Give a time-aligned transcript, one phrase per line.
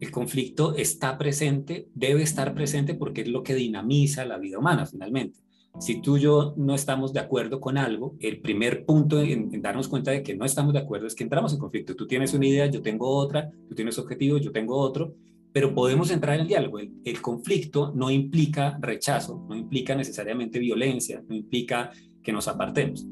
[0.00, 4.84] El conflicto está presente, debe estar presente porque es lo que dinamiza la vida humana
[4.86, 5.40] finalmente.
[5.78, 9.88] Si tú y yo no estamos de acuerdo con algo, el primer punto en, darnos
[9.88, 11.94] cuenta de que no estamos de acuerdo es que entramos en conflicto.
[11.94, 15.14] Tú tienes una idea, yo tengo otra, tú tienes objetivos, yo tengo otro,
[15.52, 16.78] pero podemos entrar en el diálogo.
[16.78, 21.90] El, conflicto no implica rechazo, no implica necesariamente violencia, no implica
[22.22, 23.06] que nos apartemos.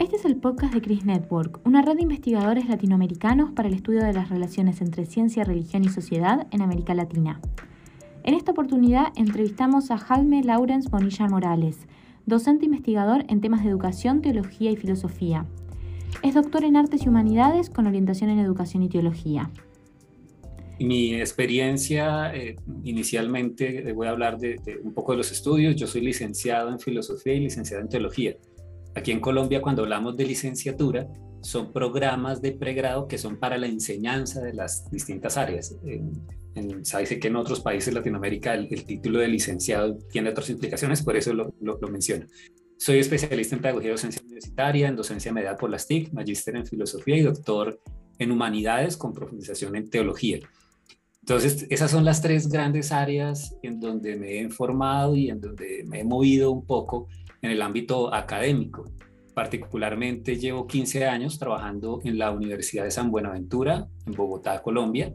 [0.00, 4.02] Este es el podcast de Chris Network, una red de investigadores latinoamericanos para el estudio
[4.02, 7.40] de las relaciones entre ciencia, religión y sociedad en América Latina.
[8.24, 11.86] En esta oportunidad entrevistamos a Jaime Lawrence Bonilla Morales,
[12.26, 15.46] docente investigador en temas de educación, teología y filosofía.
[16.22, 19.48] Es doctor en artes y humanidades con orientación en educación y teología.
[20.80, 25.76] Mi experiencia, eh, inicialmente voy a hablar de, un poco de los estudios.
[25.76, 28.36] Yo soy licenciado en filosofía y licenciado en teología.
[28.94, 31.08] Aquí en Colombia, cuando hablamos de licenciatura,
[31.40, 35.76] son programas de pregrado que son para la enseñanza de las distintas áreas.
[35.84, 40.48] En, se dice que en otros países de Latinoamérica el, título de licenciado tiene otras
[40.50, 42.26] implicaciones, por eso lo, lo, menciono.
[42.78, 46.66] Soy especialista en pedagogía y docencia universitaria, en docencia media por las TIC, magíster en
[46.66, 47.80] filosofía y doctor
[48.18, 50.38] en humanidades con profundización en teología.
[51.20, 55.82] Entonces, esas son las tres grandes áreas en donde me he informado y en donde
[55.86, 57.08] me he movido un poco
[57.44, 58.90] en el ámbito académico.
[59.34, 65.12] Particularmente llevo 15 años trabajando en la Universidad de San Buenaventura, en Bogotá, Colombia.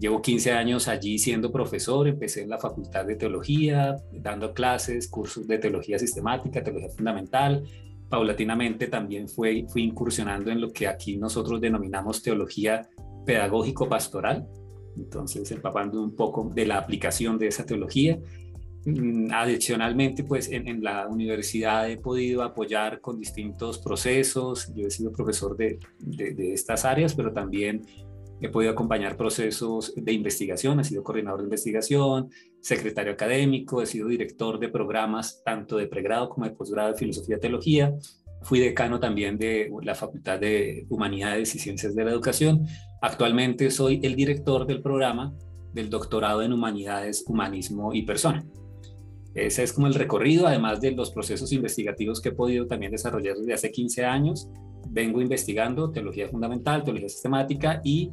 [0.00, 5.46] Llevo 15 años allí siendo profesor, empecé en la Facultad de Teología, dando clases, cursos
[5.46, 7.62] de teología sistemática, teología fundamental.
[8.08, 12.88] Paulatinamente también fui, incursionando en lo que aquí nosotros denominamos teología
[13.24, 14.44] pedagógico-pastoral,
[14.96, 18.18] entonces empapando un poco de la aplicación de esa teología.
[18.84, 25.12] Mm, adicionalmente, pues en, la universidad he podido apoyar con distintos procesos, yo he sido
[25.12, 27.84] profesor de, de, estas áreas, pero también
[28.40, 34.08] he podido acompañar procesos de investigación, he sido coordinador de investigación, secretario académico, he sido
[34.08, 37.94] director de programas tanto de pregrado como de posgrado de filosofía y teología,
[38.40, 42.66] fui decano también de la Facultad de Humanidades y Ciencias de la Educación.
[43.02, 45.34] Actualmente soy el director del programa
[45.74, 48.42] del doctorado en Humanidades, Humanismo y Persona.
[49.34, 53.36] Ese es como el recorrido, además de los procesos investigativos que he podido también desarrollar
[53.36, 54.48] desde hace 15 años.
[54.88, 58.12] Vengo investigando teología fundamental, teología sistemática y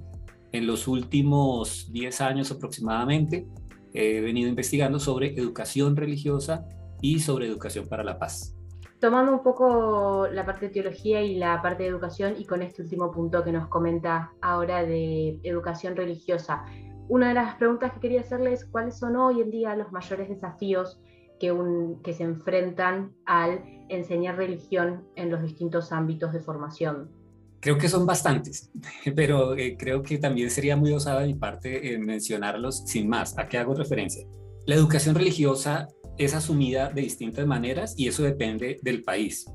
[0.52, 3.48] en los últimos 10 años aproximadamente
[3.94, 6.66] he venido investigando sobre educación religiosa
[7.02, 8.54] y sobre educación para la paz
[9.00, 12.82] tomando un poco la parte de teología y la parte de educación y con este
[12.82, 16.66] último punto que nos comenta ahora de educación religiosa,
[17.08, 20.30] una de las preguntas que quería hacerles es cuáles son hoy en día los mayores
[20.30, 21.00] desafíos
[21.40, 27.12] que, se enfrentan al enseñar religión en los distintos ámbitos de formación.
[27.60, 28.72] Creo que son bastantes,
[29.16, 33.38] pero eh, creo que también sería muy osada de mi parte eh, mencionarlos sin más.
[33.38, 34.26] ¿A qué hago referencia?
[34.66, 35.88] La educación religiosa
[36.18, 39.46] es asumida de distintas maneras y eso depende del país,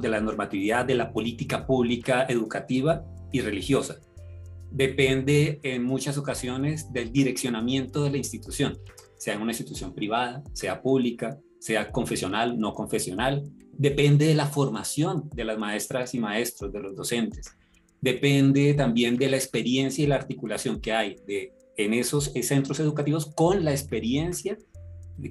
[0.00, 3.96] de la normatividad, de la política pública, educativa y religiosa.
[4.70, 8.78] Depende en muchas ocasiones del direccionamiento de la institución,
[9.26, 13.42] sea en una institución privada, sea pública, sea confesional, no confesional.
[13.72, 17.50] Depende de la formación de las maestras y maestros, de los docentes.
[18.00, 23.34] Depende también de la experiencia y la articulación que hay de, en esos centros educativos
[23.34, 24.58] con la experiencia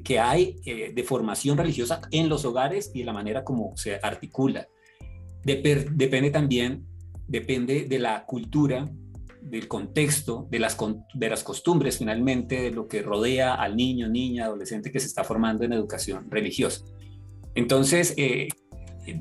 [0.03, 3.97] que hay eh, de formación religiosa en los hogares y de la manera como se
[4.03, 4.67] articula.
[5.41, 6.85] depende también,
[7.29, 8.91] depende de la cultura,
[9.45, 10.77] del contexto, de las,
[11.13, 15.63] de costumbres finalmente, de lo que rodea al niño, niña, adolescente que se está formando
[15.63, 16.83] en educación religiosa.
[17.53, 18.49] Entonces, eh,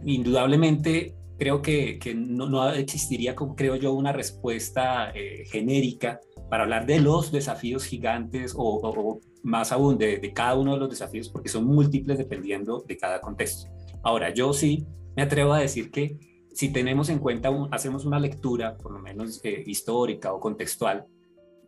[0.05, 6.87] indudablemente, creo que, que no, no, existiría, creo yo, una respuesta eh, genérica para hablar
[6.87, 11.67] de los desafíos gigantes o, más aún de, cada uno de los desafíos, porque son
[11.67, 13.71] múltiples dependiendo de cada contexto.
[14.03, 14.87] Ahora, yo sí
[15.17, 16.19] me atrevo a decir que
[16.55, 21.05] si tenemos en cuenta, hacemos una lectura, por lo menos eh, histórica o contextual,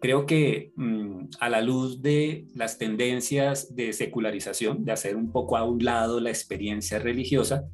[0.00, 5.56] creo que mm, a la luz de las tendencias de secularización, de hacer un poco
[5.56, 7.64] a un lado la experiencia religiosa,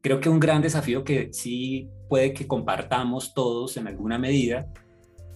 [0.00, 4.66] creo que un gran desafío que sí puede que compartamos todos en alguna medida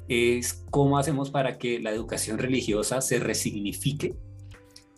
[0.08, 4.16] es cómo hacemos para que la educación religiosa se resignifique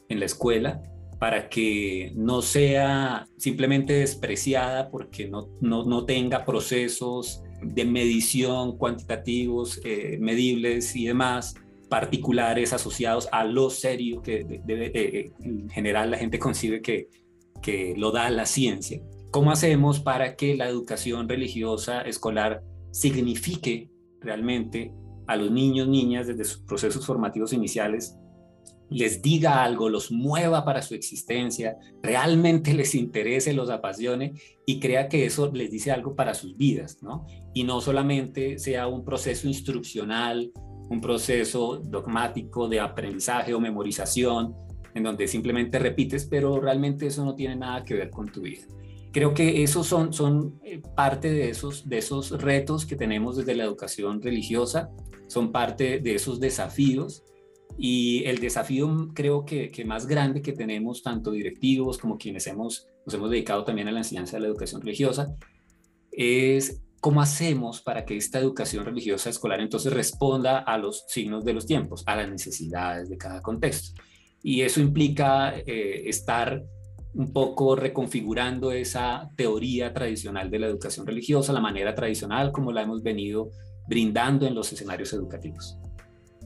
[0.08, 0.80] en la escuela,
[1.20, 10.16] para que no sea simplemente despreciada porque no, no, tenga procesos de medición cuantitativos, eh,
[10.18, 11.54] medibles y demás,
[11.90, 17.08] particulares asociados a lo serio que eh, en general la gente concibe que,
[17.60, 19.02] que lo da la ciencia.
[19.30, 22.62] ¿Cómo hacemos para que la educación religiosa escolar
[22.92, 23.90] signifique
[24.20, 24.94] realmente
[25.26, 28.16] a los niños, niñas, desde sus procesos formativos iniciales,
[28.90, 34.34] les diga algo, los mueva para su existencia, realmente les interese, los apasione
[34.66, 37.26] y crea que eso les dice algo para sus vidas, ¿no?
[37.54, 40.52] Y no solamente sea un proceso instruccional,
[40.90, 44.54] un proceso dogmático de aprendizaje o memorización,
[44.94, 48.66] en donde simplemente repites, pero realmente eso no tiene nada que ver con tu vida.
[49.12, 53.64] Creo que esos son, eh, parte de esos, de esos retos que tenemos desde la
[53.64, 54.90] educación religiosa,
[55.26, 57.24] son parte de esos desafíos
[57.82, 62.86] y el desafío creo que, que, más grande que tenemos, tanto directivos como quienes hemos,
[63.06, 65.34] nos hemos dedicado también a la enseñanza de la educación religiosa,
[66.12, 71.54] es cómo hacemos para que esta educación religiosa escolar entonces responda a los signos de
[71.54, 73.98] los tiempos, a las necesidades de cada contexto.
[74.42, 76.62] Y eso implica eh, estar
[77.14, 82.82] un poco reconfigurando esa teoría tradicional de la educación religiosa, la manera tradicional como la
[82.82, 83.50] hemos venido
[83.88, 85.78] brindando en los escenarios educativos.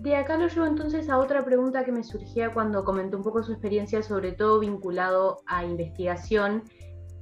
[0.05, 3.43] De acá lo llevo entonces a otra pregunta que me surgía cuando comentó un poco
[3.43, 6.65] su experiencia, sobre todo vinculado a investigación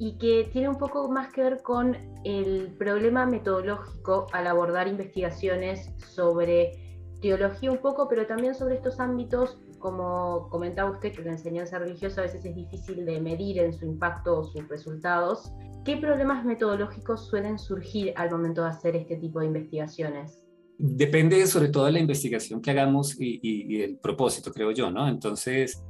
[0.00, 5.92] y que tiene un poco más que ver con el problema metodológico al abordar investigaciones
[6.08, 6.72] sobre
[7.20, 12.22] teología un poco, pero también sobre estos ámbitos, como comentaba usted, que la enseñanza religiosa
[12.22, 15.52] a veces es difícil de medir en su impacto o sus resultados.
[15.84, 20.41] ¿Qué problemas metodológicos suelen surgir al momento de hacer este tipo de investigaciones?
[20.78, 25.08] Depende sobre todo de la investigación que hagamos y, el propósito, creo yo, ¿no?
[25.08, 25.82] Entonces,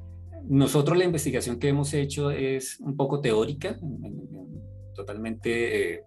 [0.48, 3.78] nosotros la investigación que hemos hecho es un poco teórica,
[4.94, 6.02] totalmente eh,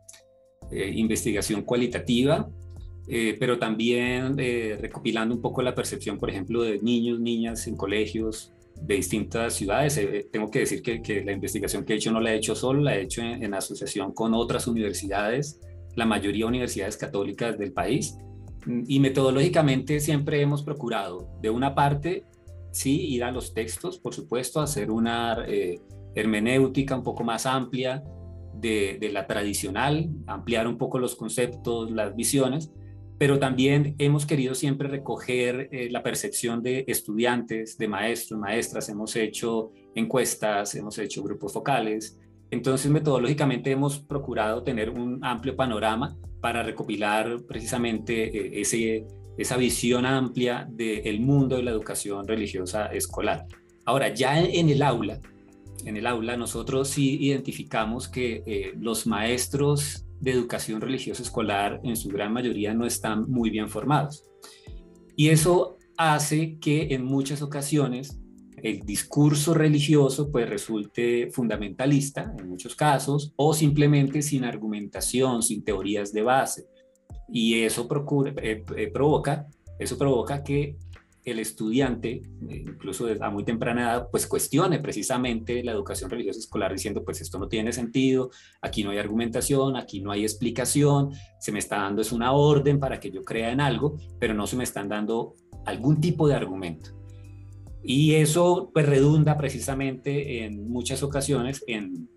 [0.71, 2.49] eh, investigación cualitativa,
[3.07, 8.51] eh, pero también recopilando un poco la percepción, por ejemplo, de niños, niñas en colegios
[8.81, 9.99] de distintas ciudades.
[10.31, 12.97] tengo que decir que, la investigación que he hecho no la he hecho solo, la
[12.97, 15.59] he hecho en asociación con otras universidades,
[15.95, 18.17] la mayoría universidades católicas del país
[18.67, 22.25] y metodológicamente siempre hemos procurado, de una parte,
[22.71, 25.79] sí, ir a los textos, por supuesto, hacer una eh,
[26.15, 28.03] hermenéutica un poco más amplia
[28.53, 32.71] de, la tradicional, ampliar un poco los conceptos, las visiones,
[33.17, 39.15] pero también hemos querido siempre recoger eh, la percepción de estudiantes, de maestros, maestras, hemos
[39.15, 42.19] hecho encuestas, hemos hecho grupos focales,
[42.51, 50.05] entonces metodológicamente hemos procurado tener un amplio panorama para recopilar precisamente eh, ese, esa visión
[50.05, 53.47] amplia del mundo de la educación religiosa escolar.
[53.83, 55.19] Ahora, ya en el aula,
[55.85, 61.95] en el aula nosotros sí identificamos que eh, los maestros de educación religiosa escolar en
[61.95, 64.23] su gran mayoría no están muy bien formados.
[65.15, 68.19] Y eso hace que en muchas ocasiones
[68.61, 76.13] el discurso religioso pues resulte fundamentalista en muchos casos o simplemente sin argumentación, sin teorías
[76.13, 76.65] de base.
[77.27, 77.87] Y eso
[78.41, 79.47] eh, eh, provoca,
[79.79, 80.77] eso provoca que
[81.25, 87.03] el estudiante, incluso a muy temprana edad, pues cuestione precisamente la educación religiosa escolar diciendo,
[87.03, 88.29] pues esto no tiene sentido,
[88.61, 92.79] aquí no hay argumentación, aquí no hay explicación, se me está dando es una orden
[92.79, 95.33] para que yo crea en algo, pero no se me están dando
[95.65, 96.91] algún tipo de argumento.
[97.87, 102.09] Y eso pues redunda precisamente en muchas ocasiones en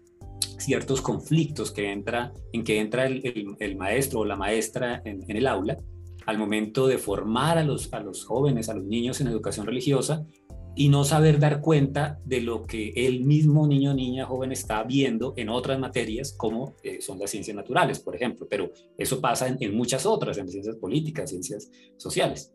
[0.59, 5.76] ciertos conflictos que entra, en que entra el, maestro o la maestra en, el aula
[6.25, 10.27] al momento de formar a los, a los jóvenes, a los niños en educación religiosa
[10.75, 15.34] y no saber dar cuenta de lo que el mismo niño, niña, joven está viendo
[15.37, 19.56] en otras materias como eh, son las ciencias naturales, por ejemplo, pero eso pasa en,
[19.60, 22.55] en muchas otras, en ciencias políticas, ciencias sociales.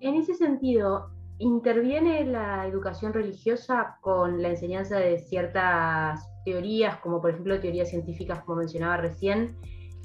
[0.00, 7.30] En ese sentido, ¿Interviene la educación religiosa con la enseñanza de ciertas teorías, como por
[7.30, 9.56] ejemplo teorías científicas, como mencionaba recién?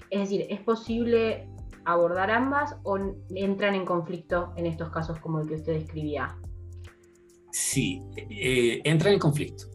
[0.10, 1.50] Es decir, ¿es posible
[1.84, 2.98] abordar ambas o
[3.36, 6.40] entran en conflicto en estos casos como el que usted describía?
[7.52, 9.66] Sí, eh, entran en conflicto.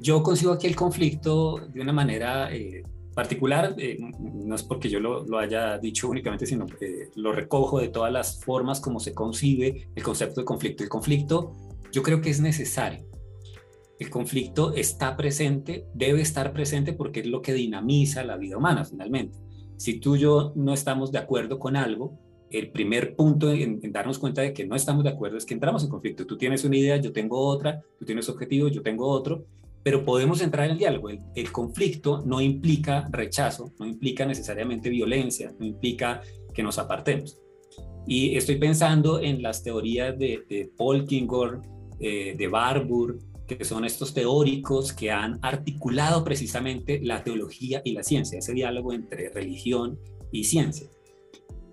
[0.00, 2.82] yo consigo aquí el conflicto de una manera eh,
[3.14, 7.88] particular, eh, no es porque yo lo, haya dicho únicamente, sino que lo recojo de
[7.88, 10.82] todas las formas como se concibe el concepto de conflicto.
[10.82, 11.52] El conflicto
[11.92, 13.04] yo creo que es necesario.
[13.98, 18.84] El conflicto está presente, debe estar presente porque es lo que dinamiza la vida humana
[18.84, 19.38] finalmente.
[19.76, 22.18] Si tú y yo no estamos de acuerdo con algo,
[22.50, 25.54] el primer punto en, en, darnos cuenta de que no estamos de acuerdo es que
[25.54, 26.26] entramos en conflicto.
[26.26, 29.44] Tú tienes una idea, yo tengo otra, tú tienes objetivos, yo tengo otro,
[29.82, 31.08] pero podemos entrar en el diálogo.
[31.08, 36.20] El, conflicto no implica rechazo, no implica necesariamente violencia, no implica
[36.52, 37.38] que nos apartemos.
[38.06, 41.62] Y estoy pensando en las teorías de, de Polkingor,
[41.98, 48.02] eh, de Barbour, que son estos teóricos que han articulado precisamente la teología y la
[48.02, 49.98] ciencia, ese diálogo entre religión
[50.32, 50.88] y ciencia.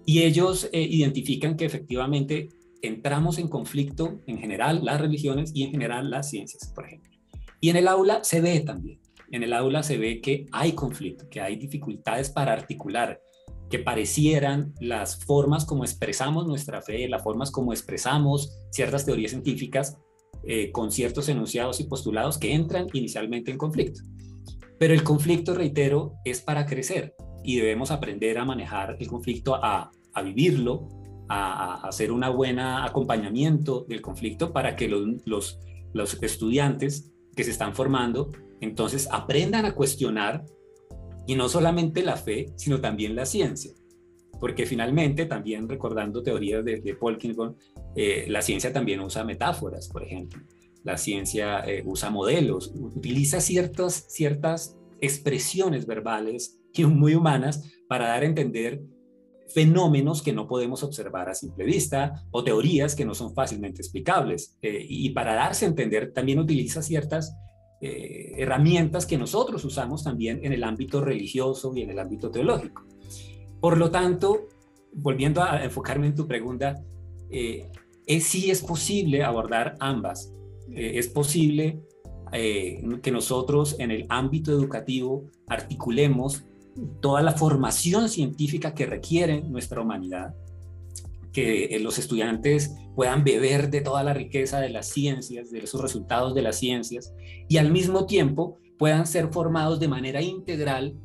[0.06, 2.50] Y ellos eh, identifican que efectivamente
[2.82, 7.17] entramos en conflicto en general las religiones y en general las ciencias, por ejemplo.
[7.60, 9.00] Y en el aula se ve también,
[9.32, 13.22] en el aula se ve que hay conflicto, que hay dificultades para articular,
[13.70, 19.98] que parecieran las formas como expresamos nuestra fe, las formas como expresamos ciertas teorías científicas
[20.44, 24.02] eh, con ciertos enunciados y postulados que entran inicialmente en conflicto.
[24.80, 29.92] Pero el conflicto, reitero, es para crecer y debemos aprender a manejar el conflicto, a,
[30.14, 30.88] a vivirlo,
[31.28, 35.60] a, hacer un buen acompañamiento del conflicto para que los, los,
[35.94, 40.44] los estudiantes que se están formando entonces aprendan a cuestionar
[41.28, 43.74] y no solamente la fe, sino también la ciencia.
[44.40, 47.56] Porque finalmente, también recordando teorías de, de Polkinghorne,
[47.96, 50.42] eh, la ciencia también usa metáforas, por ejemplo.
[50.84, 58.24] La ciencia eh, usa modelos, utiliza ciertas, ciertas expresiones verbales y muy humanas para dar
[58.24, 58.82] a entender
[59.50, 64.58] fenómenos que no podemos observar a simple vista o teorías que no son fácilmente explicables.
[64.62, 67.36] Eh, y para darse a entender también utiliza ciertas
[67.82, 72.86] eh, herramientas que nosotros usamos también en el ámbito religioso y en el ámbito teológico.
[73.60, 74.48] Por lo tanto,
[74.94, 76.84] volviendo a enfocarme en tu pregunta,
[77.30, 77.70] eh,
[78.06, 80.34] es, sí es posible abordar ambas.
[80.70, 81.80] es posible
[82.32, 86.44] que nosotros en el ámbito educativo articulemos
[87.02, 90.36] toda la formación científica que requiere nuestra humanidad,
[91.32, 95.82] que eh, los estudiantes puedan beber de toda la riqueza de las ciencias, de esos
[95.82, 97.14] resultados de las ciencias,
[97.48, 100.96] y al mismo tiempo puedan ser formados de manera integral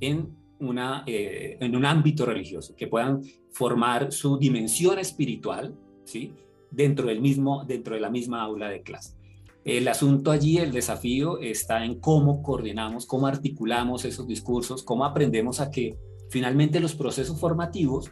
[0.00, 6.34] en, una, eh, en un ámbito religioso, que puedan formar su dimensión espiritual, ¿sí?
[6.70, 9.19] Dentro, del mismo, dentro de la misma aula de clase.
[9.64, 15.60] El asunto allí, el desafío está en cómo coordinamos, cómo articulamos esos discursos, cómo aprendemos
[15.60, 15.98] a que
[16.30, 18.10] finalmente los procesos formativos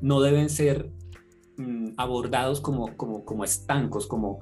[0.00, 0.90] no deben ser
[1.56, 4.40] mm, abordados como, como, como estancos, como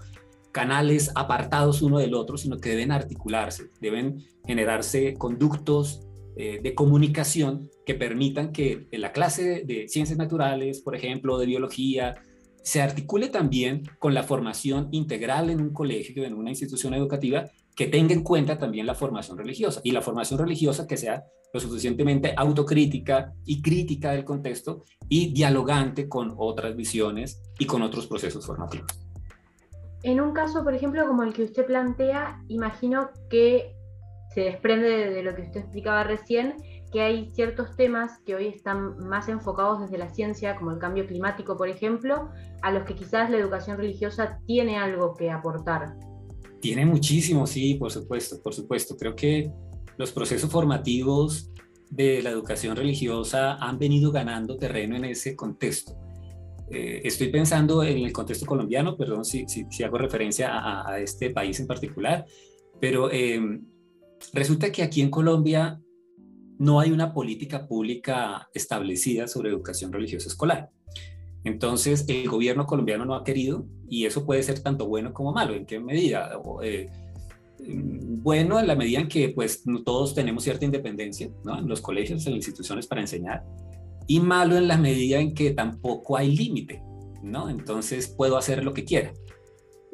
[0.51, 6.01] canales apartados uno del otro, sino que deben articularse, deben generarse conductos
[6.37, 11.37] eh, de comunicación que permitan que en la clase de, de ciencias naturales, por ejemplo,
[11.39, 12.15] de biología,
[12.67, 17.45] se articule también con la formación integral en un colegio, en una institución educativa,
[17.77, 21.23] que tenga en cuenta también la formación religiosa y la formación religiosa que sea
[21.55, 28.09] lo suficientemente autocrítica y crítica del contexto y dialogante con otras visiones y con otros
[28.09, 28.99] procesos formativos.
[30.03, 33.77] En un caso, por ejemplo, como el que usted plantea, imagino que
[34.35, 36.57] se desprende de lo que usted explicaba recién,
[36.93, 41.07] que hay ciertos temas que hoy están más enfocados desde la ciencia, como el cambio
[41.07, 42.31] climático, por ejemplo,
[42.63, 45.97] a los que quizás la educación religiosa tiene algo que aportar.
[46.61, 48.97] Tiene muchísimo, sí, por supuesto, por supuesto.
[48.97, 49.51] Creo que
[49.99, 51.51] los procesos formativos
[51.91, 55.97] de la educación religiosa han venido ganando terreno en ese contexto.
[56.71, 60.51] Eh, estoy pensando en el contexto colombiano, perdón si, si, hago referencia
[60.85, 62.27] a, este país en particular,
[62.81, 63.41] pero eh,
[64.33, 65.81] resulta que aquí en Colombia
[66.59, 70.71] no hay una política pública establecida sobre educación religiosa escolar.
[71.45, 75.55] Entonces, el gobierno colombiano no ha querido, y eso puede ser tanto bueno como malo.
[75.55, 76.31] ¿En qué medida?
[76.63, 76.91] Eh,
[77.69, 81.59] bueno, en la medida en que pues todos tenemos cierta independencia, ¿no?
[81.59, 83.45] En los colegios, en las instituciones para enseñar,
[84.07, 86.83] y malo en la medida en que tampoco hay límite,
[87.23, 87.49] ¿no?
[87.49, 89.13] Entonces puedo hacer lo que quiera.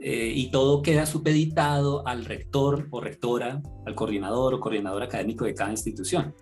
[0.04, 5.54] Eh, y todo queda supeditado al rector o rectora, al coordinador o coordinador académico de
[5.54, 6.34] cada institución.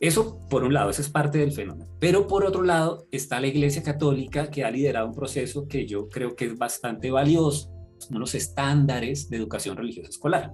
[0.00, 1.90] Eso, por un lado, eso es parte del fenómeno.
[1.98, 6.08] Pero por otro lado, está la Iglesia Católica que ha liderado un proceso que yo
[6.08, 7.72] creo que es bastante valioso,
[8.10, 10.52] unos estándares de educación religiosa escolar.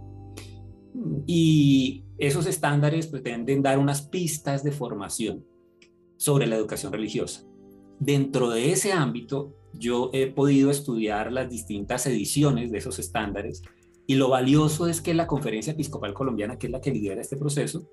[1.26, 5.44] Y esos estándares pretenden dar unas pistas de formación
[6.16, 7.44] sobre la educación religiosa.
[7.98, 13.62] Dentro de ese ámbito, yo he podido estudiar las distintas ediciones de esos estándares
[14.06, 17.36] y lo valioso es que la Conferencia Episcopal Colombiana, que es la que lidera este
[17.36, 17.90] proceso,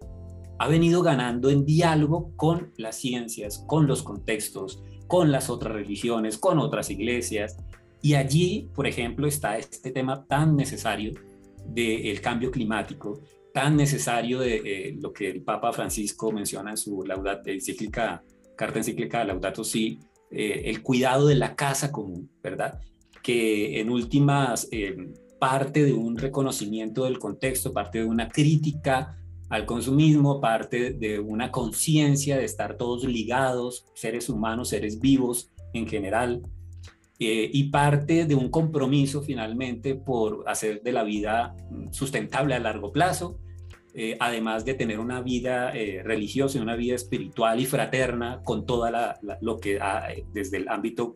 [0.62, 6.38] ha venido ganando en diálogo con las ciencias, con los contextos, con las otras religiones,
[6.38, 7.58] con otras iglesias.
[8.04, 11.14] Y allí, por ejemplo, está este tema tan necesario
[11.66, 13.22] del cambio climático,
[13.56, 18.24] tan necesario de eh, lo que el Papa Francisco menciona en su laudat, encíclica,
[18.56, 19.98] carta encíclica Laudato Si,
[20.30, 22.80] eh, el cuidado de la casa común, ¿verdad?
[23.24, 24.96] Que en últimas eh,
[25.40, 29.18] parte de un reconocimiento del contexto, parte de una crítica
[29.52, 35.88] al consumismo, parte de una conciencia de estar todos ligados, seres humanos, seres vivos en
[35.88, 36.42] general,
[37.24, 41.56] eh, y parte de un compromiso finalmente por hacer de la vida
[41.92, 43.40] sustentable a largo plazo
[43.94, 48.66] eh, además de tener una vida eh, religiosa y una vida espiritual y fraterna con
[48.66, 49.78] toda lo que
[50.34, 51.14] desde el ámbito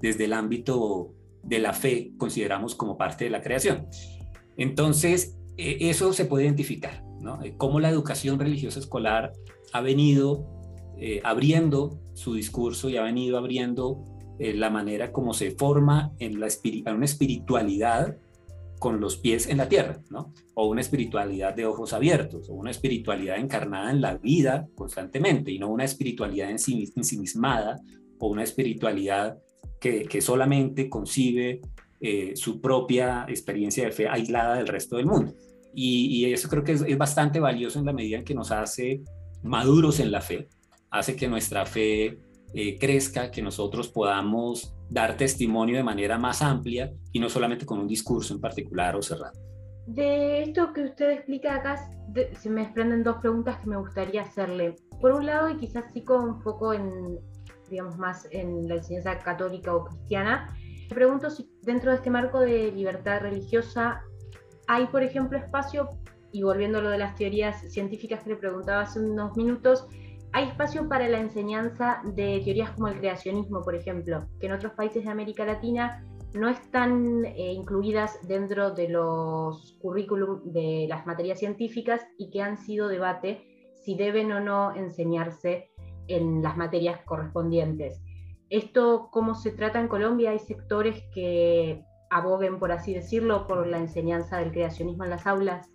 [0.00, 1.14] desde el ámbito
[1.44, 3.86] de la fe consideramos como parte de la creación.
[4.56, 7.40] Entonces, eso se puede identificar, ¿no?
[7.56, 9.32] Cómo la educación religiosa escolar
[9.72, 10.46] ha venido
[11.24, 14.02] abriendo su discurso y ha venido abriendo
[14.38, 16.48] la manera como se forma en, la
[16.94, 18.16] una espiritualidad
[18.78, 20.00] con los pies en la tierra.
[20.54, 25.58] O una espiritualidad de ojos abiertos, o una espiritualidad encarnada en la vida constantemente, y
[25.58, 27.80] no una espiritualidad ensimismada,
[28.18, 29.38] o una espiritualidad
[29.80, 31.60] que, solamente concibe
[32.00, 35.34] eh, su propia experiencia de fe aislada del resto del mundo.
[35.78, 38.50] Y, y eso creo que es, es, bastante valioso en la medida en que nos
[38.50, 39.02] hace
[39.42, 40.48] maduros en la fe,
[40.90, 42.18] hace que nuestra fe
[42.54, 47.78] eh, crezca, que nosotros podamos dar testimonio de manera más amplia y no solamente con
[47.78, 49.38] un discurso en particular o cerrado.
[49.86, 51.90] De esto que usted explica acá,
[52.32, 54.76] se me desprenden dos preguntas que me gustaría hacerle.
[55.00, 57.18] Por un lado, y quizás sí con un poco en,
[57.68, 60.56] digamos, más en la enseñanza católica o cristiana,
[60.88, 64.00] me pregunto si dentro de este marco de libertad religiosa
[64.68, 65.88] hay, por ejemplo, espacio,
[66.32, 69.86] y volviendo a lo de las teorías científicas que le preguntaba hace unos minutos,
[70.32, 74.72] hay espacio para la enseñanza de teorías como el creacionismo, por ejemplo, que en otros
[74.72, 76.04] países de América Latina
[76.34, 82.58] no están eh, incluidas dentro de los currículum de las materias científicas y que han
[82.58, 85.70] sido debate si deben o no enseñarse
[86.08, 88.02] en las materias correspondientes.
[88.50, 90.30] ¿Esto cómo se trata en Colombia?
[90.30, 95.68] ¿Hay sectores que aboguen, por así decirlo, por la enseñanza del creacionismo en las aulas?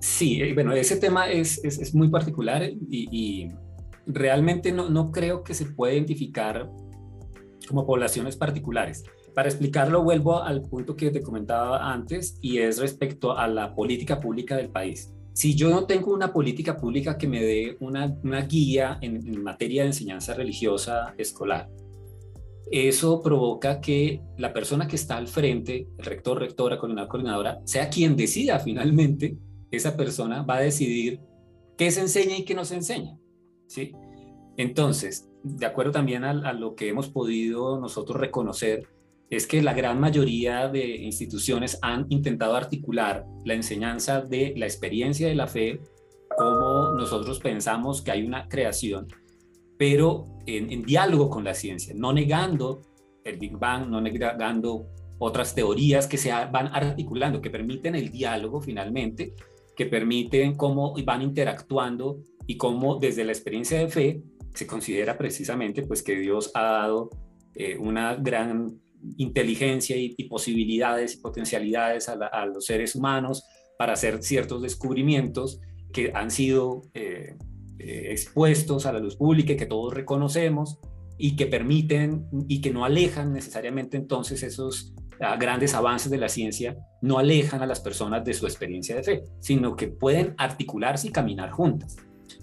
[0.00, 3.48] Sí, eh, bueno, ese tema es, es, es muy particular y,
[4.06, 6.70] realmente no, no creo que se pueda identificar
[7.66, 9.02] como poblaciones particulares.
[9.34, 14.20] Para explicarlo, vuelvo al punto que te comentaba antes y es respecto a la política
[14.20, 15.12] pública del país.
[15.32, 19.42] Si yo no tengo una política pública que me dé una, una guía en, en,
[19.42, 21.68] materia de enseñanza religiosa escolar,
[22.70, 27.90] eso provoca que la persona que está al frente, el rector, rectora, coordinador, coordinadora, sea
[27.90, 29.36] quien decida finalmente,
[29.70, 31.20] esa persona va a decidir
[31.76, 33.18] qué se enseña y qué no se enseña.
[33.66, 33.92] ¿sí?
[34.56, 38.88] Entonces, de acuerdo también a, lo que hemos podido nosotros reconocer,
[39.30, 45.28] es que la gran mayoría de instituciones han intentado articular la enseñanza de la experiencia
[45.28, 45.80] de la fe,
[46.36, 49.08] como nosotros pensamos que hay una creación,
[49.78, 52.82] pero en, en diálogo con la ciencia, no negando
[53.24, 54.86] el Big Bang, no negando
[55.18, 59.34] otras teorías que se van articulando, que permiten el diálogo finalmente,
[59.76, 64.22] que permiten cómo van interactuando y cómo desde la experiencia de fe
[64.54, 67.10] se considera precisamente pues que Dios ha dado
[67.54, 68.80] eh, una gran
[69.16, 73.44] inteligencia y, posibilidades y potencialidades a, los seres humanos
[73.78, 75.60] para hacer ciertos descubrimientos
[75.92, 77.36] que han sido eh,
[77.78, 80.78] eh, expuestos a la luz pública y que todos reconocemos
[81.18, 86.28] y que permiten y que no alejan necesariamente entonces esos ah, grandes avances de la
[86.28, 91.08] ciencia, no alejan a las personas de su experiencia de fe, sino que pueden articularse
[91.08, 91.96] y caminar juntas.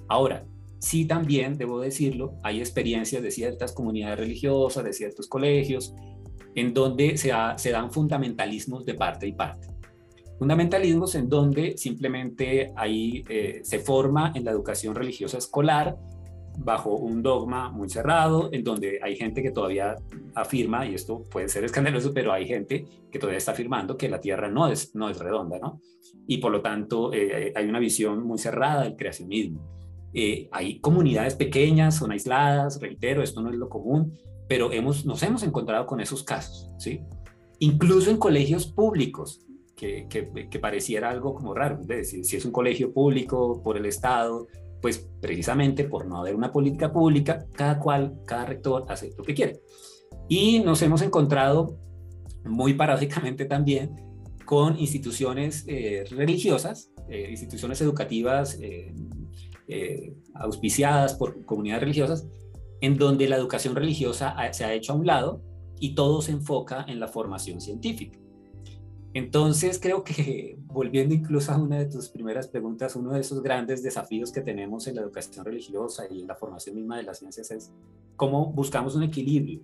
[0.08, 0.46] Ahora,
[0.80, 5.94] sí también, debo decirlo, hay experiencias de ciertas comunidades religiosas, de ciertos colegios,
[6.56, 7.30] en donde se,
[7.72, 9.68] dan fundamentalismos de parte y parte.
[10.42, 15.96] Fundamentalismos en donde simplemente ahí eh, se forma en la educación religiosa escolar
[16.58, 19.98] bajo un dogma muy cerrado, en donde hay gente que todavía
[20.34, 24.20] afirma, y esto puede ser escandaloso, pero hay gente que todavía está afirmando que la
[24.20, 25.80] Tierra no es, no es redonda, ¿no?
[26.26, 29.62] Y por lo tanto eh, hay una visión muy cerrada del creacionismo.
[30.12, 34.18] Eh, hay comunidades pequeñas, son aisladas, reitero, esto no es lo común,
[34.50, 37.02] pero hemos, nos hemos encontrado con esos casos, ¿sí?
[37.60, 39.46] Incluso en colegios públicos,
[39.82, 44.48] que, pareciera algo como raro, es decir, si es un colegio público por el Estado,
[44.80, 49.34] pues precisamente por no haber una política pública, cada cual, cada rector hace lo que
[49.34, 49.60] quiere.
[50.30, 51.78] Y nos hemos encontrado
[52.46, 53.96] muy paradójicamente también
[54.46, 58.94] con instituciones eh, religiosas, eh, instituciones educativas eh,
[60.36, 62.28] auspiciadas por comunidades religiosas,
[62.82, 65.42] en donde la educación religiosa se ha hecho a un lado
[65.80, 68.20] y todo se enfoca en la formación científica.
[69.14, 73.84] Entonces, creo que volviendo incluso a una de tus primeras preguntas, uno de esos grandes
[73.84, 77.52] desafíos que tenemos en la educación religiosa y en la formación misma de las ciencias
[77.52, 77.72] es
[78.16, 79.62] cómo buscamos un equilibrio.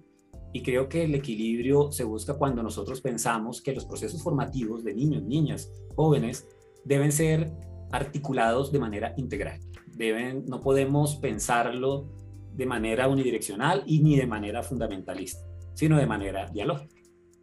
[0.53, 4.93] Y creo que el equilibrio se busca cuando nosotros pensamos que los procesos formativos de
[4.93, 6.47] niños, niñas, jóvenes
[6.86, 7.51] deben ser
[7.91, 9.60] articulados de manera integral
[9.97, 12.07] deben, no podemos pensarlo
[12.53, 16.96] de manera unidireccional y ni de manera fundamentalista, sino de manera dialógica.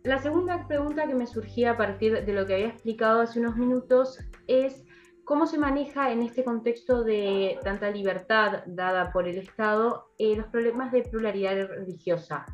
[0.04, 3.56] La segunda pregunta que me surgía a partir de lo que había explicado hace unos
[3.56, 4.84] minutos es
[5.24, 10.46] ¿Cómo se maneja en este contexto de tanta libertad dada por el Estado eh, los
[10.48, 12.44] problemas de pluralidad religiosa?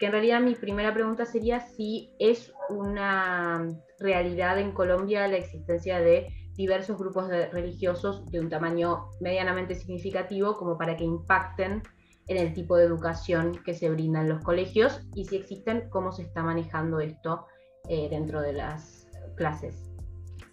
[0.00, 3.68] Que en realidad mi primera pregunta sería si es una
[4.00, 10.76] realidad en Colombia la existencia de diversos grupos religiosos de un tamaño medianamente significativo como
[10.76, 11.84] para que impacten
[12.28, 16.12] en el tipo de educación que se brinda en los colegios y si existen, cómo
[16.12, 17.46] se está manejando esto
[17.88, 19.88] eh, dentro de las clases.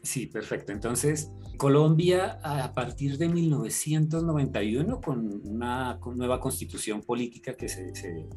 [0.01, 0.71] Sí, perfecto.
[0.71, 7.91] Entonces, Colombia, a partir de 1991, con una nueva constitución política que se,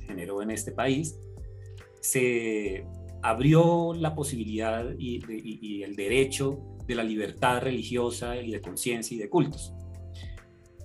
[0.07, 1.17] generó en este país,
[2.01, 2.87] se
[3.23, 9.29] abrió la posibilidad y, el derecho de la libertad religiosa y de conciencia y de
[9.29, 9.75] cultos.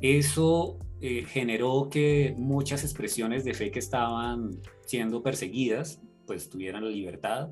[0.01, 4.51] Eso eh, generó que muchas expresiones de fe que estaban
[4.85, 7.49] siendo perseguidas, pues tuvieran la libertad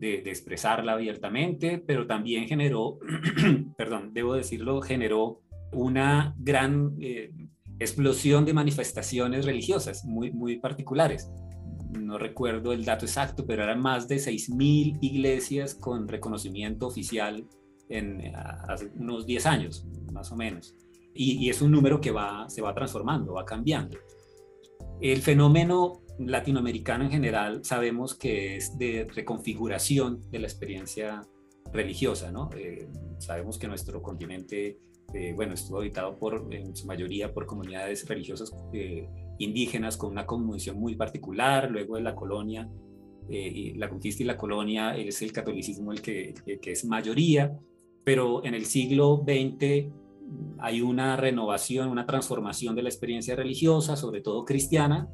[0.00, 2.98] de, expresarla abiertamente, pero también generó,
[3.76, 7.30] perdón, debo decirlo, generó una gran eh,
[7.78, 11.30] explosión de manifestaciones religiosas muy, muy particulares.
[11.90, 17.46] No recuerdo el dato exacto, pero eran más de 6.000 iglesias con reconocimiento oficial
[17.90, 20.74] en hace unos 10 años, más o menos.
[21.14, 23.98] Y, y, es un número que va, se va transformando, va cambiando.
[25.00, 31.22] El fenómeno latinoamericano en general sabemos que es de reconfiguración de la experiencia
[31.72, 32.50] religiosa, ¿no?
[32.56, 34.78] Eh, sabemos que nuestro continente,
[35.14, 40.26] eh, bueno, estuvo habitado por, en su mayoría por comunidades religiosas eh, indígenas con una
[40.26, 42.68] conmoción muy particular, luego de la colonia,
[43.30, 47.54] y la conquista y la colonia es el catolicismo el que, que es mayoría,
[48.02, 49.92] pero en el siglo XX
[50.58, 55.08] hay una renovación, una transformación de la experiencia religiosa, sobre todo cristiana,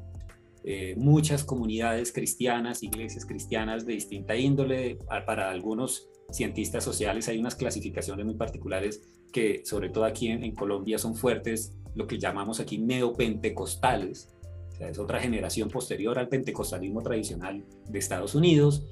[0.67, 4.97] eh, muchas comunidades cristianas, iglesias cristianas de distinta índole.
[5.27, 10.97] Para algunos cientistas sociales hay unas clasificaciones muy particulares que, sobre todo aquí en, Colombia,
[10.97, 14.33] son fuertes, lo que llamamos aquí neopentecostales.
[14.81, 18.83] O es otra generación posterior al pentecostalismo tradicional de Estados Unidos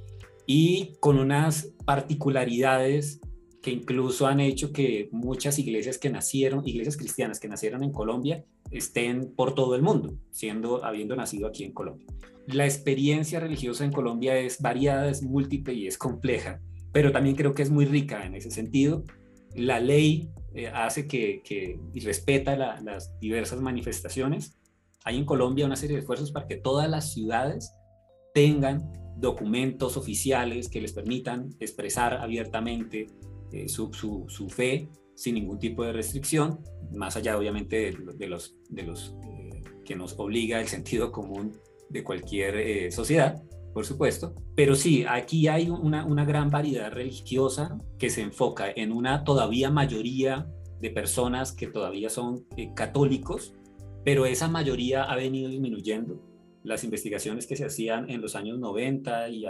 [0.45, 3.19] y con unas particularidades
[3.63, 8.43] que incluso han hecho que muchas iglesias que nacieron, iglesias cristianas que nacieron en Colombia,
[8.71, 12.06] estén por todo el mundo, siendo, habiendo nacido aquí en Colombia.
[12.45, 16.60] La experiencia religiosa en Colombia es variada, es múltiple y es compleja,
[16.91, 19.06] pero también creo que es muy rica en ese sentido.
[19.56, 24.58] La ley eh, hace que, que, y respeta las diversas manifestaciones.
[25.06, 27.71] Hay en Colombia una serie de esfuerzos para que todas las ciudades
[28.34, 33.08] tengan documentos oficiales que les permitan expresar abiertamente
[33.53, 36.59] eh, su, su, su, fe sin ningún tipo de restricción,
[36.91, 41.55] más allá obviamente de, los, de los eh, que nos obliga el sentido común
[41.87, 44.33] de cualquier eh, sociedad, por supuesto.
[44.55, 49.69] Pero sí, aquí hay una, una, gran variedad religiosa que se enfoca en una todavía
[49.69, 50.47] mayoría
[50.81, 53.53] de personas que todavía son católicos,
[54.03, 56.19] pero esa mayoría ha venido disminuyendo.
[56.63, 59.45] Las investigaciones que se hacían en los años 90 y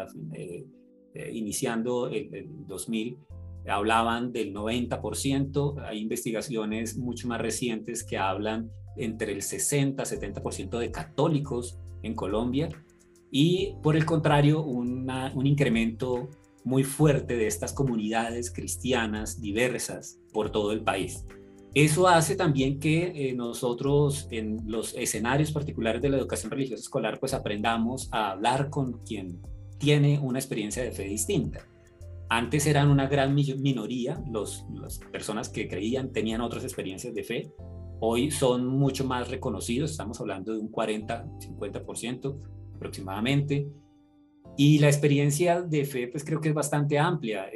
[1.31, 3.17] iniciando el, el 2000
[3.67, 11.79] hablaban del 90%, hay investigaciones mucho más recientes que hablan entre el 60-70% de católicos
[12.03, 12.69] en Colombia
[13.31, 16.29] y por el contrario un incremento
[16.63, 21.25] muy fuerte de estas comunidades cristianas diversas por todo el país.
[21.73, 27.19] Eso hace también que eh, nosotros en los escenarios particulares de la educación religiosa escolar
[27.19, 29.41] pues aprendamos a hablar con quien
[29.79, 31.67] tiene una experiencia de fe distinta
[32.29, 37.51] antes eran una gran minoría, los, las personas que creían tenían otras experiencias de fe.
[37.99, 42.37] Hoy son mucho más reconocidos, estamos hablando de un 40-50%
[42.75, 43.67] aproximadamente.
[44.55, 47.47] Y la experiencia de fe, pues creo que es bastante amplia,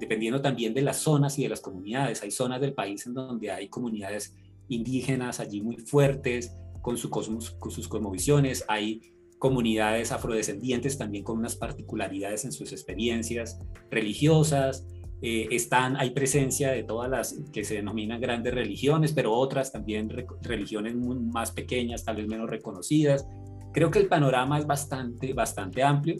[0.00, 2.22] dependiendo también de las zonas y de las comunidades.
[2.22, 4.34] Hay zonas del país en donde hay comunidades
[4.68, 8.64] indígenas allí muy fuertes, con, su cosmos, con sus cosmovisiones.
[8.68, 9.02] Hay
[9.38, 13.58] comunidades afrodescendientes también con unas particularidades en sus experiencias
[13.90, 14.86] religiosas.
[15.20, 20.08] Eh, están, hay presencia de todas las que se denominan grandes religiones, pero otras también
[20.42, 23.26] religiones más pequeñas, tal vez menos reconocidas.
[23.72, 26.16] Creo que el panorama es bastante, bastante amplio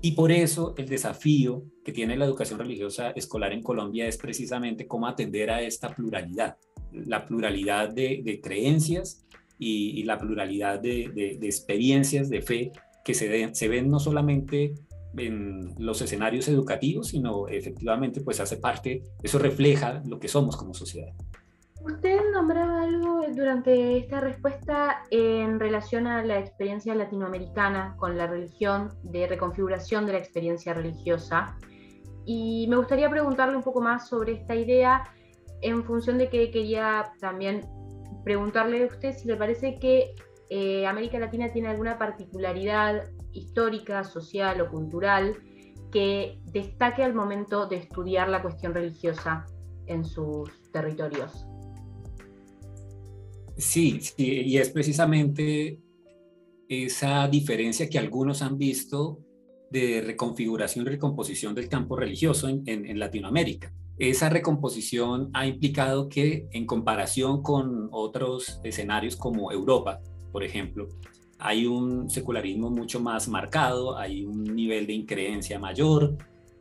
[0.00, 4.86] y por eso el desafío que tiene la educación religiosa escolar en Colombia es precisamente
[4.86, 6.56] cómo atender a esta pluralidad,
[6.92, 9.26] la pluralidad de, de creencias
[9.58, 12.72] y, la pluralidad de, de, experiencias de fe
[13.04, 14.74] que se, se ven no solamente
[15.16, 20.74] en los escenarios educativos, sino efectivamente pues hace parte, eso refleja lo que somos como
[20.74, 21.12] sociedad.
[21.84, 28.90] Usted nombraba algo durante esta respuesta en relación a la experiencia latinoamericana con la religión,
[29.04, 31.56] de reconfiguración de la experiencia religiosa.
[32.26, 35.04] Y me gustaría preguntarle un poco más sobre esta idea
[35.62, 37.62] en función de que quería también
[38.24, 40.14] preguntarle a usted si le parece que
[40.50, 45.36] eh, América Latina tiene alguna particularidad histórica, social o cultural
[45.92, 49.46] que destaque al momento de estudiar la cuestión religiosa
[49.86, 51.46] en sus territorios.
[53.56, 55.80] Sí, sí, y es precisamente
[56.68, 59.20] esa diferencia que algunos han visto
[59.70, 63.72] de reconfiguración y recomposición del campo religioso en, Latinoamérica.
[63.98, 70.88] Esa recomposición ha implicado que en comparación con otros escenarios como Europa, por ejemplo,
[71.38, 76.16] hay un secularismo mucho más marcado, hay un nivel de increencia mayor,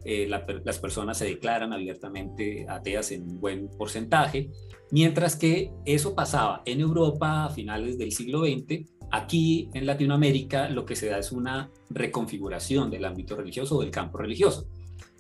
[0.06, 4.50] eh, las personas se declaran abiertamente ateas en un buen porcentaje,
[4.92, 10.86] mientras que eso pasaba en Europa a finales del siglo XX Aquí en Latinoamérica lo
[10.86, 14.68] que se da es una reconfiguración del ámbito religioso o del campo religioso.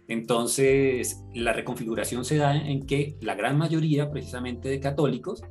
[0.07, 5.41] Entonces, la reconfiguración se da en que la gran mayoría precisamente de católicos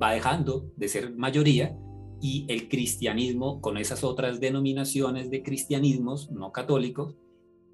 [0.00, 1.76] va dejando de ser mayoría
[2.20, 7.16] y el cristianismo con esas otras denominaciones de cristianismos no católicos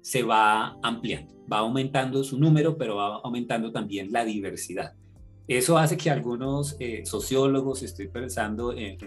[0.01, 4.93] se va ampliando, va aumentando su número, pero va aumentando también la diversidad.
[5.47, 8.97] Eso hace que algunos eh, sociólogos, estoy pensando en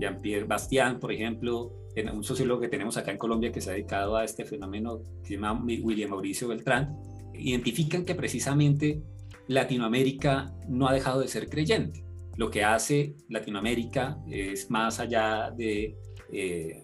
[0.00, 1.72] Jean-Pierre Bastián, por ejemplo,
[2.12, 5.34] un sociólogo que tenemos acá en Colombia que se ha dedicado a este fenómeno, se
[5.34, 6.96] llama William Mauricio Beltrán,
[7.34, 9.02] identifican que precisamente
[9.48, 12.04] Latinoamérica no ha dejado de ser creyente.
[12.36, 15.96] Lo que hace Latinoamérica es más allá de
[16.32, 16.82] eh,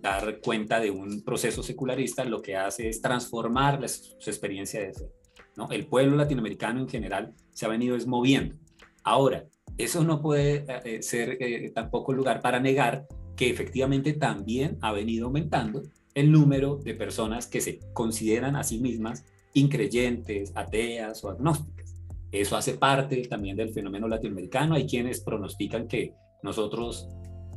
[0.00, 5.08] dar cuenta de un proceso secularista, lo que hace es transformar su experiencia de fe.
[5.56, 5.70] ¿no?
[5.70, 8.56] El pueblo latinoamericano en general se ha venido moviendo.
[9.04, 9.44] Ahora,
[9.78, 13.06] eso no puede eh, ser eh, tampoco lugar para negar
[13.36, 15.82] que efectivamente también ha venido aumentando
[16.14, 21.96] el número de personas que se consideran a sí mismas increyentes, ateas o agnósticas.
[22.30, 24.74] Eso hace parte también del fenómeno latinoamericano.
[24.74, 27.08] Hay quienes pronostican que nosotros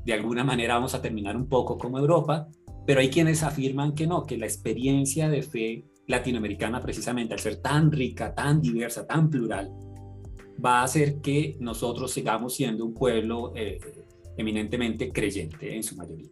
[0.05, 2.47] de alguna manera vamos a terminar un poco como Europa,
[2.85, 7.57] pero hay quienes afirman que no, que la experiencia de fe latinoamericana precisamente al ser
[7.57, 9.71] tan rica, tan diversa, tan plural,
[10.63, 13.79] va a hacer que nosotros sigamos siendo un pueblo eh,
[14.37, 16.29] eminentemente creyente en su mayoría.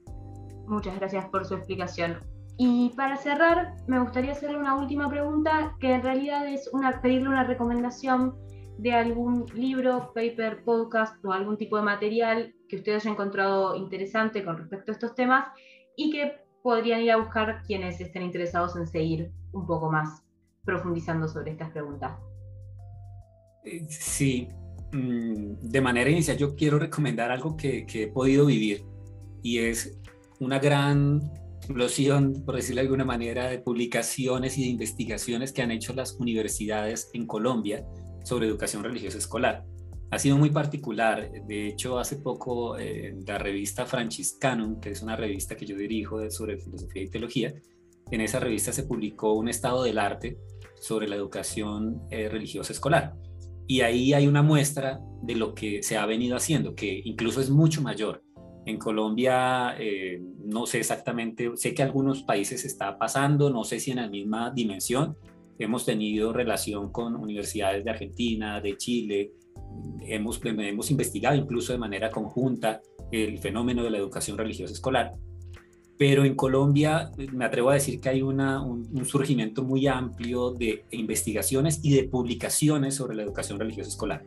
[0.67, 2.17] Muchas gracias por su explicación.
[2.57, 7.27] Y para cerrar, me gustaría hacerle una última pregunta, que en realidad es una, pedirle
[7.29, 8.35] una recomendación
[8.77, 14.43] de algún libro, paper, podcast o algún tipo de material que usted haya encontrado interesante
[14.43, 15.47] con respecto a estos temas
[15.95, 20.23] y que podrían ir a buscar quienes estén interesados en seguir un poco más
[20.63, 22.17] profundizando sobre estas preguntas.
[23.65, 24.47] Eh, sí,
[24.93, 28.83] mm, de manera inicial yo quiero recomendar algo que, he podido vivir
[29.41, 29.97] y es
[30.39, 31.21] una gran
[31.57, 36.13] explosión, por decirlo de alguna manera, de publicaciones y de investigaciones que han hecho las
[36.13, 37.85] universidades en Colombia
[38.23, 39.65] sobre educación religiosa escolar.
[40.11, 41.31] Ha sido muy particular.
[41.47, 46.29] De hecho, hace poco eh, la revista Franciscanum, que es una revista que yo dirijo
[46.29, 47.53] sobre filosofía y teología,
[48.11, 50.37] en esa revista se publicó un estado del arte
[50.79, 53.15] sobre la educación eh, religiosa escolar.
[53.67, 57.49] Y ahí hay una muestra de lo que se ha venido haciendo, que incluso es
[57.49, 58.23] mucho mayor.
[58.65, 63.91] En Colombia, eh, no sé exactamente, sé que algunos países está pasando, no sé si
[63.91, 65.17] en la misma dimensión.
[65.57, 69.31] Hemos tenido relación con universidades de Argentina, de Chile,
[70.01, 75.11] hemos, hemos investigado incluso de manera conjunta el fenómeno de la educación religiosa escolar
[75.97, 81.79] pero en Colombia me atrevo a decir que hay un, surgimiento muy amplio de investigaciones
[81.83, 84.23] y de publicaciones sobre la educación religiosa escolar.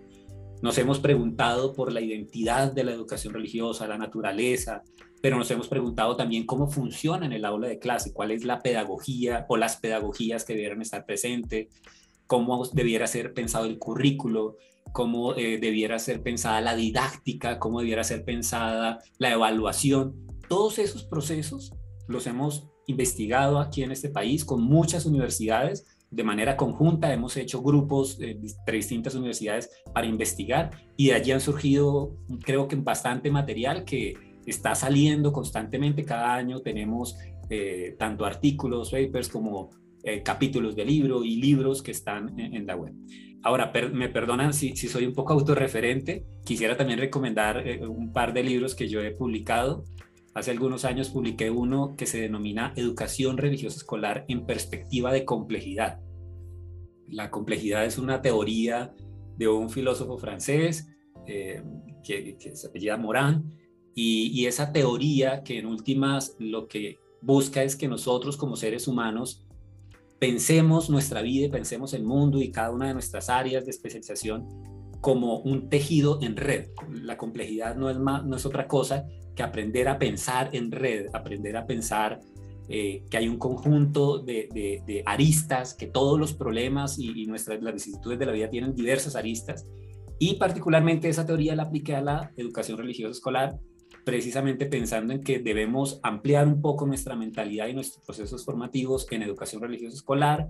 [0.62, 4.82] Nos hemos preguntado por la identidad de la educación religiosa, la naturaleza,
[5.20, 8.60] pero nos hemos preguntado también cómo funciona en el aula de clase, cuál es la
[8.60, 11.68] pedagogía o las pedagogías que debieran estar presentes,
[12.26, 14.56] cómo debiera ser pensado el currículo,
[14.92, 21.04] cómo eh, debiera ser pensada la didáctica, cómo debiera ser pensada la evaluación todos esos
[21.04, 21.72] procesos
[22.08, 25.86] los hemos investigado aquí en este país con muchas universidades.
[26.10, 31.40] De manera conjunta hemos hecho grupos de distintas universidades para investigar y de allí han
[31.40, 34.14] surgido, creo que bastante material que
[34.46, 36.04] está saliendo constantemente.
[36.04, 37.16] Cada año tenemos
[37.50, 39.70] eh, tanto artículos, papers como
[40.02, 42.94] eh, capítulos de libro y libros que están en, la web.
[43.42, 48.32] Ahora, me perdonan si, si, soy un poco autorreferente, quisiera también recomendar eh, un par
[48.32, 49.84] de libros que yo he publicado.
[50.38, 55.98] Hace algunos años publiqué uno que se denomina Educación Religiosa Escolar en Perspectiva de Complejidad.
[57.08, 58.94] La complejidad es una teoría
[59.36, 60.86] de un filósofo francés
[61.26, 61.60] eh,
[62.04, 63.52] que, se apellida Morán,
[63.96, 68.86] y, y esa teoría que en últimas lo que busca es que nosotros como seres
[68.86, 69.44] humanos
[70.20, 74.46] pensemos nuestra vida, pensemos el mundo y cada una de nuestras áreas de especialización
[75.00, 76.68] como un tejido en red.
[76.90, 81.06] La complejidad no es, más, no es otra cosa que aprender a pensar en red,
[81.12, 82.20] aprender a pensar
[82.70, 88.18] eh, que hay un conjunto de, aristas, que todos los problemas y, nuestras, las vicisitudes
[88.18, 89.64] de la vida tienen diversas aristas.
[90.18, 93.58] Y particularmente esa teoría la apliqué a la educación religiosa escolar,
[94.04, 99.22] precisamente pensando en que debemos ampliar un poco nuestra mentalidad y nuestros procesos formativos en
[99.22, 100.48] educación religiosa escolar,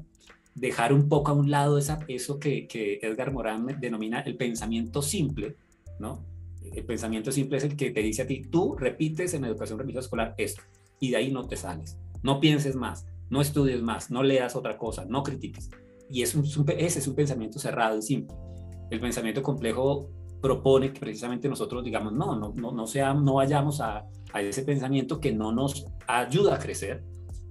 [0.55, 5.03] dejar un poco a un lado esa, eso que, que Edgar Morán denomina el pensamiento
[5.03, 5.57] simple,
[5.99, 6.25] ¿no?
[6.73, 10.07] El pensamiento simple es el que te dice a ti, tú repites en educación religiosa
[10.07, 10.63] escolar esto,
[11.01, 11.99] y de ahí no te sales.
[12.23, 15.71] No pienses más, no estudies más, no leas otra cosa, no critiques.
[16.11, 16.45] Y es un,
[16.77, 18.37] ese es un pensamiento cerrado y simple.
[18.91, 23.81] El pensamiento complejo propone que precisamente nosotros digamos, no, no, no, no, sea, no vayamos
[23.81, 27.05] a, a ese pensamiento que no nos ayuda a crecer,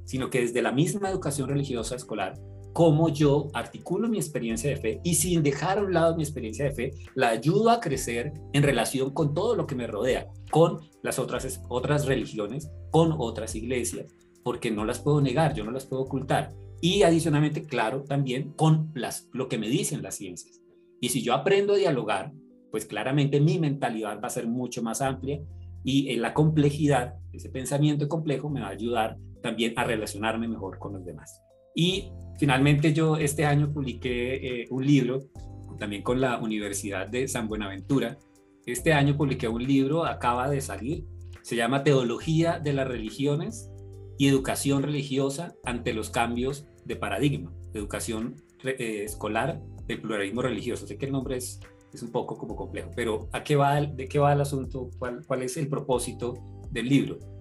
[0.06, 2.40] sino que desde la misma educación religiosa escolar,
[2.78, 6.66] cómo yo articulo mi experiencia de fe y sin dejar a un lado mi experiencia
[6.66, 10.82] de fe, la ayudo a crecer en relación con todo lo que me rodea, con
[11.02, 14.14] las otras, otras religiones, con otras iglesias,
[14.44, 16.54] porque no las puedo negar, yo no las puedo ocultar.
[16.80, 20.62] Y adicionalmente, claro, también con las, lo que me dicen las ciencias.
[21.02, 22.32] Y si yo aprendo a dialogar,
[22.70, 25.42] pues claramente mi mentalidad va a ser mucho más amplia
[25.84, 30.78] y en la complejidad, ese pensamiento complejo me va a ayudar también a relacionarme mejor
[30.78, 31.42] con los demás.
[31.78, 35.30] Y finalmente yo este año publiqué eh, un libro
[35.78, 38.18] también con la Universidad de San Buenaventura.
[38.66, 41.06] Este año publiqué un libro, acaba de salir,
[41.44, 43.70] se llama Teología de las Religiones
[44.18, 50.88] y educación religiosa ante los cambios de paradigma, educación eh, escolar del pluralismo religioso.
[50.88, 51.60] Sé que el nombre es,
[51.94, 54.90] es un poco como complejo, pero ¿a qué va ¿de qué va el asunto?
[54.98, 56.34] ¿Cuál, ¿Cuál es el propósito
[56.72, 57.37] del libro?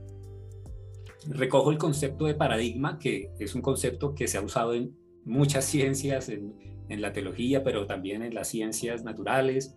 [1.29, 5.65] Recojo el concepto de paradigma, que es un concepto que se ha usado en muchas
[5.65, 6.55] ciencias, en,
[6.89, 9.77] la teología, pero también en las ciencias naturales,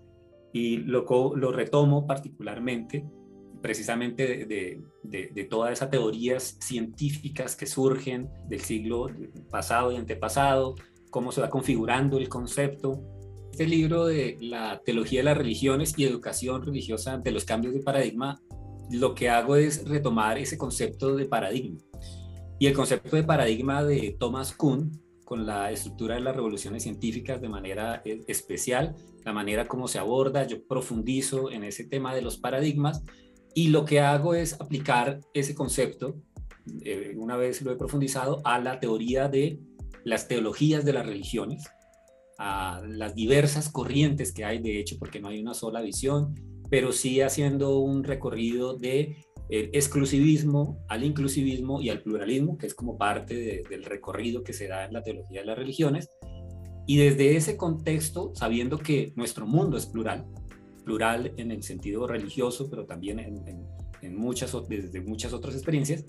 [0.54, 1.04] y lo,
[1.52, 3.06] retomo particularmente
[3.62, 9.08] precisamente de, todas esas teorías científicas que surgen del siglo
[9.50, 10.76] pasado y antepasado,
[11.10, 13.02] cómo se va configurando el concepto.
[13.52, 17.82] Este libro de la teología de las religiones y educación religiosa ante los cambios de
[17.82, 18.40] paradigma,
[18.92, 21.80] lo que hago es retomar ese concepto de paradigma.
[22.60, 24.92] Y el concepto de paradigma de Thomas Kuhn,
[25.24, 30.00] con la estructura de las revoluciones científicas de manera eh, especial, la manera como se
[30.00, 33.04] aborda, yo profundizo en ese tema de los paradigmas
[33.54, 36.16] y lo que hago es aplicar ese concepto,
[36.82, 39.60] eh, una vez lo he profundizado, a la teoría de
[40.04, 41.68] las teologías de las religiones,
[42.38, 46.34] a las diversas corrientes que hay, de hecho, porque no hay una sola visión,
[46.70, 49.18] pero sí haciendo un recorrido de
[49.50, 54.68] el exclusivismo al inclusivismo y al pluralismo, que es como parte del recorrido que se
[54.68, 56.08] da en la teología de las religiones.
[56.86, 60.28] Y desde ese contexto, sabiendo que nuestro mundo es plural,
[60.86, 66.06] plural en el sentido religioso, pero también en, muchas, desde muchas otras experiencias.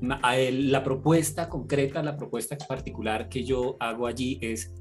[0.00, 4.74] La propuesta concreta, la propuesta particular que yo hago allí es,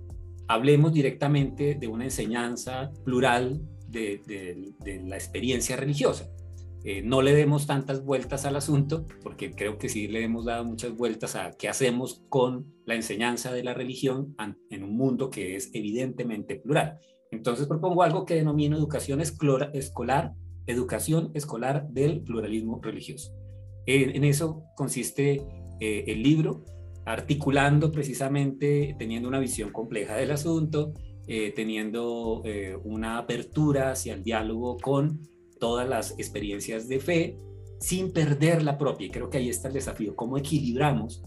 [0.47, 4.73] hablemos directamente de una enseñanza plural de,
[5.06, 6.30] la experiencia religiosa.
[6.84, 10.65] Eh, no le demos tantas vueltas al asunto, porque creo que sí le hemos dado
[10.65, 14.36] muchas vueltas a qué hacemos con la enseñanza de la religión
[14.69, 16.97] en un mundo que es evidentemente plural.
[17.32, 20.34] Entonces propongo algo que denomino educación escolar,
[20.65, 23.32] educación escolar del pluralismo religioso.
[23.86, 25.41] En, eso consiste
[25.80, 26.65] eh, el libro,
[27.06, 30.93] articulando precisamente, teniendo una visión compleja del asunto,
[31.33, 35.21] eh, teniendo eh, una apertura hacia el diálogo con
[35.61, 37.37] todas las experiencias de fe,
[37.79, 39.07] sin perder la propia.
[39.07, 41.23] Y creo que ahí está el desafío, cómo equilibramos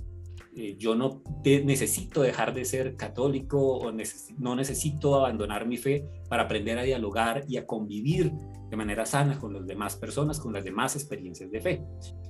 [0.56, 3.92] eh, yo no necesito dejar de ser católico o
[4.38, 8.30] no necesito abandonar mi fe para aprender a dialogar y a convivir
[8.70, 11.82] de manera sana con las demás personas, con las demás experiencias de fe.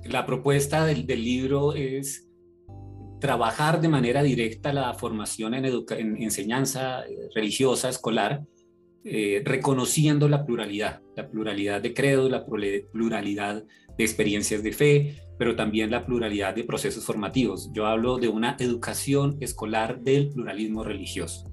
[0.05, 2.27] La propuesta del, libro es
[3.25, 8.43] trabajar de manera directa la formación en, en enseñanza eh, religiosa escolar,
[9.03, 13.63] eh, reconociendo la pluralidad, la pluralidad de credos, la pluralidad
[13.97, 17.71] de experiencias de fe, pero también la pluralidad de procesos formativos.
[17.73, 21.51] Yo hablo de una educación escolar del pluralismo religioso.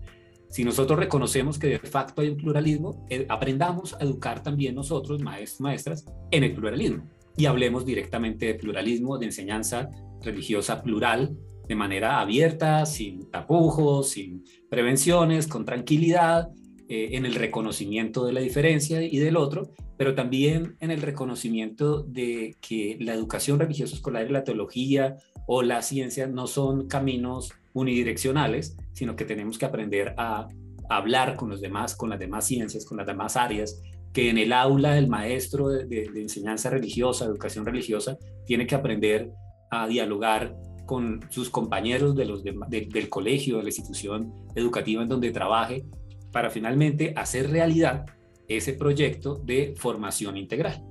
[0.51, 5.23] Si nosotros reconocemos que de facto hay un pluralismo, eh, aprendamos a educar también nosotros,
[5.23, 7.09] maestros, maestras, en el pluralismo.
[7.35, 9.89] Y hablemos directamente de pluralismo, de enseñanza
[10.23, 11.35] religiosa plural,
[11.69, 16.51] de manera abierta, sin tapujos, sin prevenciones, con tranquilidad,
[16.89, 22.03] eh, en el reconocimiento de la diferencia y del otro, pero también en el reconocimiento
[22.03, 27.53] de que la educación religiosa escolar y la teología o la ciencia no son caminos
[27.73, 30.49] unidireccionales, sino que tenemos que aprender a
[30.91, 33.81] hablar con los demás, con las demás ciencias, con las demás áreas,
[34.13, 39.31] que en el aula el maestro de, enseñanza religiosa, educación religiosa, tiene que aprender
[39.71, 40.55] a dialogar
[40.93, 45.87] con sus compañeros de los del colegio, de la institución educativa en donde trabaje,
[46.33, 48.05] para finalmente hacer realidad
[48.47, 50.85] ese proyecto de formación integral.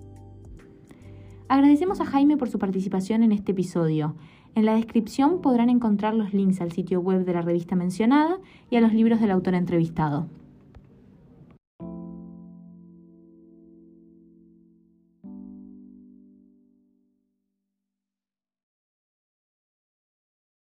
[1.47, 4.16] Agradecemos a Jaime por su participación en este episodio.
[4.56, 8.39] En la descripción podrán encontrar los links al sitio web de la revista mencionada
[8.72, 10.26] y a los libros del autor entrevistado.